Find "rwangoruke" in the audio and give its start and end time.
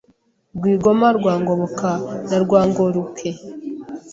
2.43-3.29